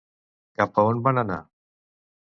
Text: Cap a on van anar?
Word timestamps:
Cap 0.61 0.81
a 0.83 0.87
on 0.93 1.03
van 1.09 1.23
anar? 1.25 1.39